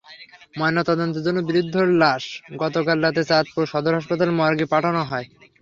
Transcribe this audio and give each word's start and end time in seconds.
ময়নাতদন্তের 0.57 1.23
জন্য 1.23 1.39
বৃদ্ধার 1.47 1.87
লাশ 2.01 2.23
গতকাল 2.55 2.97
রাতে 3.01 3.21
চাঁদপুর 3.29 3.63
সদর 3.71 3.93
হাসপাতালের 3.97 4.37
মর্গে 4.39 4.65
পাঠানো 4.73 5.01
হয়। 5.03 5.27